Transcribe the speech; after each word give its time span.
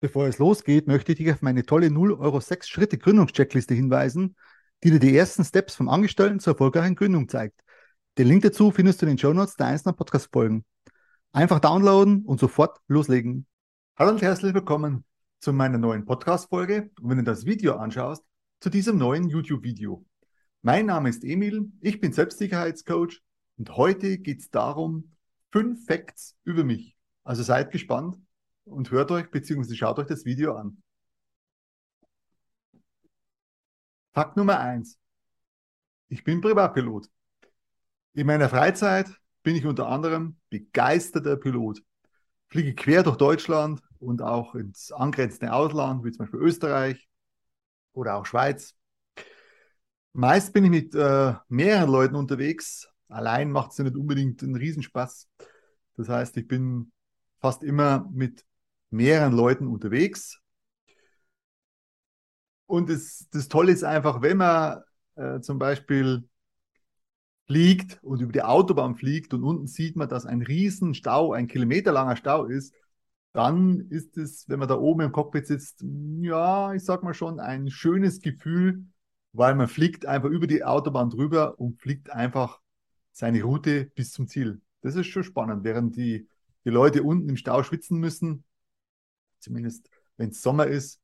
Bevor 0.00 0.28
es 0.28 0.38
losgeht, 0.38 0.86
möchte 0.86 1.10
ich 1.10 1.18
dich 1.18 1.32
auf 1.32 1.42
meine 1.42 1.66
tolle 1.66 1.90
0 1.90 2.12
Euro 2.12 2.38
6 2.38 2.68
Schritte 2.68 2.98
Gründungscheckliste 2.98 3.74
hinweisen, 3.74 4.36
die 4.84 4.92
dir 4.92 5.00
die 5.00 5.16
ersten 5.16 5.44
Steps 5.44 5.74
vom 5.74 5.88
Angestellten 5.88 6.38
zur 6.38 6.52
erfolgreichen 6.52 6.94
Gründung 6.94 7.28
zeigt. 7.28 7.60
Den 8.16 8.28
Link 8.28 8.44
dazu 8.44 8.70
findest 8.70 9.02
du 9.02 9.06
in 9.06 9.10
den 9.10 9.18
Show 9.18 9.32
Notes 9.32 9.56
der 9.56 9.66
einzelnen 9.66 9.96
Podcast-Folgen. 9.96 10.64
Einfach 11.32 11.58
downloaden 11.58 12.24
und 12.24 12.38
sofort 12.38 12.78
loslegen. 12.86 13.48
Hallo 13.96 14.12
und 14.12 14.22
herzlich 14.22 14.54
willkommen 14.54 15.04
zu 15.40 15.52
meiner 15.52 15.78
neuen 15.78 16.04
Podcast-Folge 16.04 16.90
und 17.00 17.10
wenn 17.10 17.18
du 17.18 17.24
das 17.24 17.44
Video 17.44 17.74
anschaust, 17.74 18.22
zu 18.60 18.70
diesem 18.70 18.98
neuen 18.98 19.28
YouTube-Video. 19.28 20.06
Mein 20.62 20.86
Name 20.86 21.08
ist 21.08 21.24
Emil, 21.24 21.72
ich 21.80 22.00
bin 22.00 22.12
Selbstsicherheitscoach 22.12 23.20
und 23.56 23.76
heute 23.76 24.18
geht 24.18 24.42
es 24.42 24.50
darum, 24.50 25.16
fünf 25.50 25.86
Facts 25.86 26.36
über 26.44 26.62
mich. 26.62 26.96
Also 27.24 27.42
seid 27.42 27.72
gespannt 27.72 28.16
und 28.70 28.90
hört 28.90 29.10
euch 29.10 29.30
bzw. 29.30 29.74
schaut 29.74 29.98
euch 29.98 30.06
das 30.06 30.24
Video 30.24 30.56
an. 30.56 30.82
Fakt 34.12 34.36
Nummer 34.36 34.60
eins: 34.60 34.98
Ich 36.08 36.24
bin 36.24 36.40
Privatpilot. 36.40 37.08
In 38.14 38.26
meiner 38.26 38.48
Freizeit 38.48 39.08
bin 39.42 39.56
ich 39.56 39.64
unter 39.66 39.88
anderem 39.88 40.36
begeisterter 40.50 41.36
Pilot. 41.36 41.82
Fliege 42.48 42.74
quer 42.74 43.02
durch 43.02 43.16
Deutschland 43.16 43.82
und 43.98 44.22
auch 44.22 44.54
ins 44.54 44.90
angrenzende 44.90 45.52
Ausland, 45.52 46.04
wie 46.04 46.10
zum 46.10 46.24
Beispiel 46.24 46.40
Österreich 46.40 47.08
oder 47.92 48.16
auch 48.16 48.26
Schweiz. 48.26 48.74
Meist 50.12 50.52
bin 50.52 50.64
ich 50.64 50.70
mit 50.70 50.94
äh, 50.94 51.34
mehreren 51.48 51.90
Leuten 51.90 52.16
unterwegs. 52.16 52.88
Allein 53.08 53.50
macht 53.50 53.72
es 53.72 53.78
ja 53.78 53.84
nicht 53.84 53.96
unbedingt 53.96 54.42
einen 54.42 54.56
Riesenspaß. 54.56 55.28
Das 55.96 56.08
heißt, 56.08 56.36
ich 56.38 56.48
bin 56.48 56.92
fast 57.40 57.62
immer 57.62 58.08
mit 58.12 58.44
mehreren 58.90 59.32
Leuten 59.32 59.66
unterwegs. 59.66 60.40
Und 62.66 62.90
das, 62.90 63.28
das 63.30 63.48
Tolle 63.48 63.72
ist 63.72 63.84
einfach, 63.84 64.20
wenn 64.22 64.36
man 64.36 64.82
äh, 65.16 65.40
zum 65.40 65.58
Beispiel 65.58 66.28
fliegt 67.46 67.98
und 68.02 68.20
über 68.20 68.32
die 68.32 68.42
Autobahn 68.42 68.94
fliegt 68.94 69.32
und 69.32 69.42
unten 69.42 69.66
sieht 69.66 69.96
man, 69.96 70.08
dass 70.08 70.26
ein 70.26 70.42
Riesenstau, 70.42 71.32
ein 71.32 71.48
kilometerlanger 71.48 72.16
Stau 72.16 72.44
ist, 72.44 72.74
dann 73.32 73.80
ist 73.88 74.18
es, 74.18 74.48
wenn 74.48 74.58
man 74.58 74.68
da 74.68 74.76
oben 74.78 75.00
im 75.00 75.12
Cockpit 75.12 75.46
sitzt, 75.46 75.84
ja, 76.20 76.74
ich 76.74 76.84
sag 76.84 77.02
mal 77.02 77.14
schon, 77.14 77.40
ein 77.40 77.70
schönes 77.70 78.20
Gefühl, 78.20 78.84
weil 79.32 79.54
man 79.54 79.68
fliegt 79.68 80.06
einfach 80.06 80.28
über 80.28 80.46
die 80.46 80.64
Autobahn 80.64 81.10
drüber 81.10 81.58
und 81.58 81.80
fliegt 81.80 82.10
einfach 82.10 82.60
seine 83.12 83.42
Route 83.42 83.86
bis 83.94 84.12
zum 84.12 84.28
Ziel. 84.28 84.60
Das 84.82 84.94
ist 84.94 85.06
schon 85.06 85.24
spannend, 85.24 85.64
während 85.64 85.96
die, 85.96 86.28
die 86.64 86.70
Leute 86.70 87.02
unten 87.02 87.28
im 87.28 87.36
Stau 87.36 87.62
schwitzen 87.62 87.98
müssen, 87.98 88.44
zumindest 89.40 89.88
wenn 90.16 90.30
es 90.30 90.42
Sommer 90.42 90.66
ist. 90.66 91.00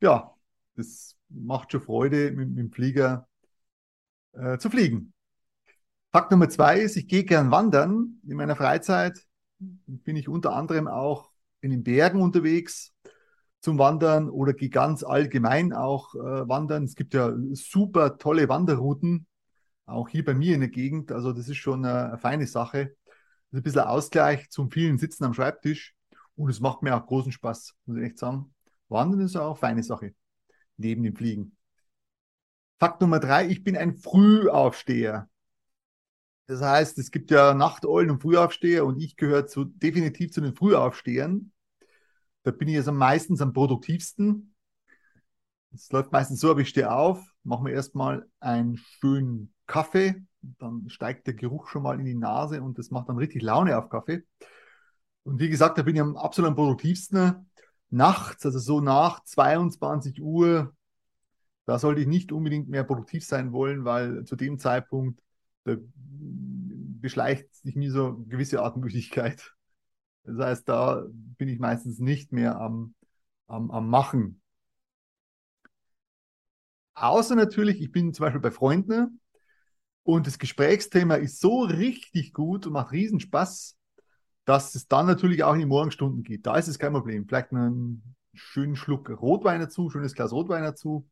Ja, 0.00 0.34
das 0.76 1.16
macht 1.28 1.72
schon 1.72 1.80
Freude, 1.80 2.32
mit, 2.32 2.48
mit 2.48 2.58
dem 2.58 2.72
Flieger 2.72 3.28
äh, 4.32 4.58
zu 4.58 4.70
fliegen. 4.70 5.12
Fakt 6.10 6.30
Nummer 6.30 6.48
zwei 6.48 6.80
ist, 6.80 6.96
ich 6.96 7.06
gehe 7.06 7.24
gern 7.24 7.50
wandern. 7.50 8.20
In 8.26 8.36
meiner 8.36 8.56
Freizeit 8.56 9.26
bin 9.58 10.16
ich 10.16 10.28
unter 10.28 10.54
anderem 10.54 10.88
auch 10.88 11.30
in 11.60 11.70
den 11.70 11.82
Bergen 11.82 12.22
unterwegs 12.22 12.94
zum 13.60 13.78
Wandern 13.78 14.30
oder 14.30 14.52
gehe 14.52 14.70
ganz 14.70 15.02
allgemein 15.02 15.72
auch 15.72 16.14
äh, 16.14 16.48
wandern. 16.48 16.84
Es 16.84 16.94
gibt 16.94 17.12
ja 17.12 17.34
super 17.52 18.18
tolle 18.18 18.48
Wanderrouten, 18.48 19.26
auch 19.84 20.08
hier 20.08 20.24
bei 20.24 20.34
mir 20.34 20.54
in 20.54 20.60
der 20.60 20.70
Gegend. 20.70 21.10
Also 21.12 21.32
das 21.32 21.48
ist 21.48 21.56
schon 21.56 21.84
eine, 21.84 22.08
eine 22.08 22.18
feine 22.18 22.46
Sache. 22.46 22.94
Das 23.50 23.58
ist 23.58 23.60
ein 23.60 23.62
bisschen 23.62 23.80
Ausgleich 23.80 24.48
zum 24.50 24.70
vielen 24.70 24.98
Sitzen 24.98 25.24
am 25.24 25.34
Schreibtisch. 25.34 25.94
Und 26.38 26.50
es 26.50 26.60
macht 26.60 26.82
mir 26.82 26.96
auch 26.96 27.04
großen 27.04 27.32
Spaß, 27.32 27.74
muss 27.86 27.98
ich 27.98 28.04
echt 28.04 28.18
sagen. 28.18 28.54
Wandern 28.88 29.22
ist 29.22 29.34
auch 29.34 29.48
eine 29.48 29.56
feine 29.56 29.82
Sache, 29.82 30.14
neben 30.76 31.02
dem 31.02 31.16
Fliegen. 31.16 31.56
Fakt 32.78 33.00
Nummer 33.00 33.18
drei, 33.18 33.48
ich 33.48 33.64
bin 33.64 33.76
ein 33.76 33.98
Frühaufsteher. 33.98 35.28
Das 36.46 36.62
heißt, 36.62 36.96
es 36.98 37.10
gibt 37.10 37.32
ja 37.32 37.54
Nachteulen 37.54 38.10
und 38.10 38.22
Frühaufsteher 38.22 38.86
und 38.86 39.00
ich 39.00 39.16
gehöre 39.16 39.48
zu, 39.48 39.64
definitiv 39.64 40.30
zu 40.30 40.40
den 40.40 40.54
Frühaufstehern. 40.54 41.50
Da 42.44 42.52
bin 42.52 42.68
ich 42.68 42.76
also 42.76 42.92
meistens 42.92 43.40
am 43.40 43.52
produktivsten. 43.52 44.54
Es 45.74 45.90
läuft 45.90 46.12
meistens 46.12 46.38
so, 46.38 46.52
aber 46.52 46.60
ich 46.60 46.68
stehe 46.68 46.92
auf, 46.92 47.20
mache 47.42 47.64
mir 47.64 47.72
erstmal 47.72 48.28
einen 48.38 48.76
schönen 48.76 49.52
Kaffee, 49.66 50.24
dann 50.40 50.88
steigt 50.88 51.26
der 51.26 51.34
Geruch 51.34 51.66
schon 51.66 51.82
mal 51.82 51.98
in 51.98 52.06
die 52.06 52.14
Nase 52.14 52.62
und 52.62 52.78
das 52.78 52.92
macht 52.92 53.08
dann 53.08 53.18
richtig 53.18 53.42
Laune 53.42 53.76
auf 53.76 53.88
Kaffee. 53.88 54.22
Und 55.28 55.40
wie 55.40 55.50
gesagt, 55.50 55.76
da 55.76 55.82
bin 55.82 55.94
ich 55.94 56.00
am 56.00 56.16
absolut 56.16 56.48
am 56.48 56.56
produktivsten 56.56 57.50
nachts, 57.90 58.46
also 58.46 58.58
so 58.58 58.80
nach 58.80 59.22
22 59.24 60.22
Uhr. 60.22 60.74
Da 61.66 61.78
sollte 61.78 62.00
ich 62.00 62.06
nicht 62.06 62.32
unbedingt 62.32 62.70
mehr 62.70 62.82
produktiv 62.82 63.26
sein 63.26 63.52
wollen, 63.52 63.84
weil 63.84 64.24
zu 64.24 64.36
dem 64.36 64.58
Zeitpunkt 64.58 65.20
beschleicht 65.64 67.54
sich 67.56 67.76
mir 67.76 67.92
so 67.92 68.16
eine 68.16 68.24
gewisse 68.24 68.62
Atemmüdigkeit. 68.62 69.54
Das 70.24 70.38
heißt, 70.38 70.66
da 70.66 71.04
bin 71.10 71.48
ich 71.48 71.58
meistens 71.58 71.98
nicht 71.98 72.32
mehr 72.32 72.58
am, 72.58 72.94
am, 73.48 73.70
am 73.70 73.90
Machen. 73.90 74.40
Außer 76.94 77.34
natürlich, 77.36 77.82
ich 77.82 77.92
bin 77.92 78.14
zum 78.14 78.24
Beispiel 78.24 78.40
bei 78.40 78.50
Freunden 78.50 79.20
und 80.04 80.26
das 80.26 80.38
Gesprächsthema 80.38 81.16
ist 81.16 81.38
so 81.38 81.64
richtig 81.64 82.32
gut 82.32 82.66
und 82.66 82.72
macht 82.72 82.92
riesen 82.92 83.20
Spaß, 83.20 83.77
dass 84.48 84.74
es 84.74 84.88
dann 84.88 85.04
natürlich 85.04 85.44
auch 85.44 85.52
in 85.52 85.58
die 85.58 85.66
Morgenstunden 85.66 86.22
geht. 86.22 86.46
Da 86.46 86.56
ist 86.56 86.68
es 86.68 86.78
kein 86.78 86.94
Problem. 86.94 87.28
Vielleicht 87.28 87.52
einen 87.52 88.16
schönen 88.32 88.76
Schluck 88.76 89.10
Rotwein 89.10 89.60
dazu, 89.60 89.90
schönes 89.90 90.14
Glas 90.14 90.32
Rotwein 90.32 90.62
dazu. 90.62 91.06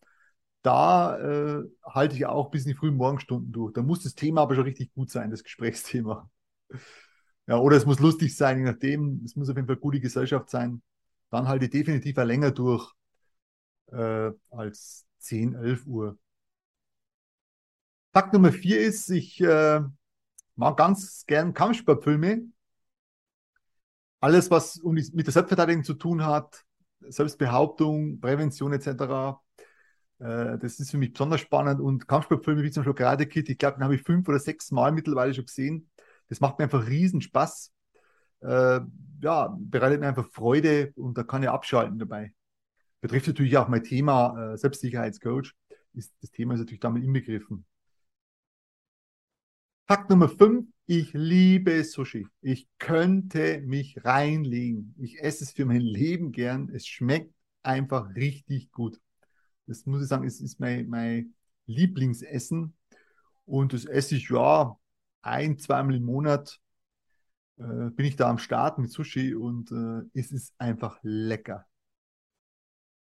Da 0.63 1.19
äh, 1.19 1.63
halte 1.85 2.17
ich 2.17 2.25
auch 2.25 2.51
bis 2.51 2.65
in 2.65 2.69
die 2.69 2.79
frühen 2.79 2.97
Morgenstunden 2.97 3.53
durch. 3.53 3.75
Da 3.75 3.83
muss 3.83 4.03
das 4.03 4.15
Thema 4.15 4.41
aber 4.41 4.55
schon 4.55 4.65
richtig 4.65 4.91
gut 4.95 5.11
sein, 5.11 5.31
das 5.31 5.45
Gesprächsthema. 5.45 6.31
Ja, 7.47 7.59
oder 7.59 7.77
es 7.77 7.85
muss 7.85 8.01
lustig 8.01 8.35
sein, 8.35 8.57
je 8.57 8.65
nachdem. 8.65 9.21
Es 9.23 9.37
muss 9.37 9.51
auf 9.51 9.57
jeden 9.57 9.69
Fall 9.69 9.77
gute 9.77 10.01
Gesellschaft 10.01 10.49
sein. 10.49 10.81
Dann 11.29 11.47
halte 11.47 11.67
ich 11.67 11.71
definitiv 11.71 12.17
länger 12.17 12.53
durch 12.53 12.91
äh, 13.93 14.31
als 14.49 15.07
10, 15.19 15.57
11 15.57 15.87
Uhr. 15.87 16.19
Fakt 18.15 18.33
Nummer 18.33 18.51
vier 18.51 18.81
ist, 18.81 19.11
ich 19.11 19.43
äh, 19.43 19.83
mag 20.55 20.79
ganz 20.79 21.27
gern 21.27 21.53
Kampfsportfilme 21.53 22.47
alles, 24.21 24.51
was 24.51 24.81
mit 24.83 25.27
der 25.27 25.33
Selbstverteidigung 25.33 25.85
zu 25.85 25.95
tun 25.95 26.25
hat, 26.25 26.65
Selbstbehauptung, 27.01 28.21
Prävention 28.21 28.73
etc., 28.73 29.37
äh, 30.19 30.59
das 30.59 30.81
ist 30.81 30.91
für 30.91 30.99
mich 30.99 31.13
besonders 31.13 31.41
spannend. 31.41 31.81
Und 31.81 32.09
Kampfsportfilme 32.09 32.63
wie 32.63 32.71
zum 32.71 32.83
Beispiel 32.83 32.95
Karate 32.95 33.27
Kid, 33.27 33.49
ich 33.49 33.59
glaube, 33.59 33.77
den 33.77 33.85
habe 33.85 33.95
ich 33.95 34.03
fünf 34.03 34.29
oder 34.29 34.39
sechs 34.39 34.71
Mal 34.71 34.93
mittlerweile 34.93 35.35
schon 35.35 35.47
gesehen. 35.47 35.91
Das 36.29 36.41
macht 36.41 36.59
mir 36.59 36.65
einfach 36.65 36.87
riesen 36.87 37.21
Spaß. 37.21 37.73
Äh, 38.41 38.81
ja, 39.23 39.57
bereitet 39.59 40.01
mir 40.01 40.09
einfach 40.09 40.29
Freude 40.31 40.93
und 40.97 41.17
da 41.17 41.23
kann 41.23 41.43
ich 41.43 41.49
abschalten 41.49 41.99
dabei. 41.99 42.33
Betrifft 43.01 43.29
natürlich 43.29 43.57
auch 43.57 43.69
mein 43.69 43.85
Thema 43.85 44.53
äh, 44.53 44.57
Selbstsicherheitscoach. 44.57 45.55
Das 45.93 46.11
Thema 46.33 46.55
ist 46.55 46.61
natürlich 46.61 46.81
damit 46.81 47.03
inbegriffen. 47.05 47.65
Fakt 49.87 50.11
Nummer 50.11 50.29
fünf, 50.29 50.67
ich 50.87 51.13
liebe 51.13 51.83
Sushi. 51.85 52.27
Ich 52.41 52.69
könnte 52.79 53.61
mich 53.63 54.05
reinlegen. 54.05 54.95
Ich 54.99 55.21
esse 55.21 55.45
es 55.45 55.53
für 55.53 55.65
mein 55.65 55.81
Leben 55.81 56.33
gern. 56.33 56.71
Es 56.73 56.87
schmeckt 56.87 57.35
einfach 57.63 58.15
richtig 58.15 58.71
gut. 58.71 59.01
Das 59.67 59.85
muss 59.87 60.03
ich 60.03 60.09
sagen, 60.09 60.27
es 60.27 60.41
ist 60.41 60.61
mein, 60.61 60.89
mein 60.89 61.35
Lieblingsessen. 61.67 62.77
Und 63.45 63.73
das 63.73 63.85
esse 63.85 64.15
ich 64.15 64.31
ja 64.31 64.79
ein, 65.23 65.59
zweimal 65.59 65.97
im 65.97 66.05
Monat. 66.05 66.61
Äh, 67.59 67.91
bin 67.91 68.07
ich 68.07 68.17
da 68.17 68.31
am 68.31 68.39
Start 68.39 68.79
mit 68.79 68.91
Sushi 68.91 69.35
und 69.35 69.73
äh, 69.73 70.09
es 70.19 70.31
ist 70.31 70.55
einfach 70.59 70.99
lecker. 71.03 71.67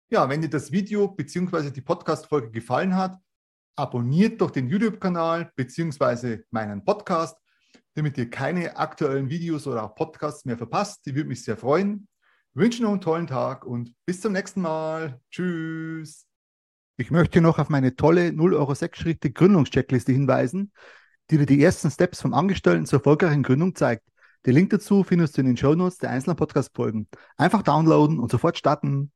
Ja, 0.09 0.28
wenn 0.29 0.41
dir 0.41 0.49
das 0.49 0.72
Video 0.72 1.08
bzw. 1.08 1.72
die 1.72 1.81
Podcast-Folge 1.81 2.52
gefallen 2.52 2.96
hat, 2.96 3.20
abonniert 3.76 4.41
doch 4.41 4.49
den 4.49 4.70
YouTube-Kanal 4.70 5.52
bzw. 5.55 6.43
meinen 6.49 6.84
Podcast 6.84 7.38
damit 7.95 8.17
ihr 8.17 8.29
keine 8.29 8.77
aktuellen 8.77 9.29
Videos 9.29 9.65
oder 9.67 9.83
auch 9.83 9.95
Podcasts 9.95 10.45
mehr 10.45 10.57
verpasst. 10.57 11.05
Die 11.05 11.15
würde 11.15 11.29
mich 11.29 11.43
sehr 11.43 11.57
freuen. 11.57 12.07
Ich 12.53 12.61
wünsche 12.61 12.83
noch 12.83 12.91
einen 12.91 13.01
tollen 13.01 13.27
Tag 13.27 13.65
und 13.65 13.93
bis 14.05 14.21
zum 14.21 14.33
nächsten 14.33 14.61
Mal. 14.61 15.19
Tschüss. 15.31 16.27
Ich 16.97 17.11
möchte 17.11 17.41
noch 17.41 17.57
auf 17.59 17.69
meine 17.69 17.95
tolle 17.95 18.31
0 18.31 18.53
Euro 18.53 18.73
6 18.73 18.99
Schritte 18.99 19.31
Gründungscheckliste 19.31 20.11
hinweisen, 20.11 20.71
die 21.29 21.37
dir 21.37 21.45
die 21.45 21.61
ersten 21.61 21.89
Steps 21.89 22.21
vom 22.21 22.33
Angestellten 22.33 22.85
zur 22.85 22.99
erfolgreichen 22.99 23.43
Gründung 23.43 23.75
zeigt. 23.75 24.03
Den 24.45 24.53
Link 24.53 24.69
dazu 24.69 25.03
findest 25.03 25.35
du 25.35 25.41
in 25.41 25.47
den 25.47 25.57
Show 25.57 25.73
Notes 25.73 25.97
der 25.97 26.11
einzelnen 26.11 26.37
Podcast-Folgen. 26.37 27.07
Einfach 27.35 27.63
downloaden 27.63 28.19
und 28.19 28.29
sofort 28.29 28.57
starten. 28.57 29.11